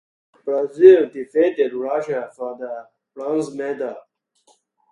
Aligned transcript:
Brazil 0.43 1.11
defeated 1.11 1.75
Russia 1.75 2.31
for 2.35 2.57
the 2.57 2.87
bronze 3.13 3.53
medal. 3.53 3.97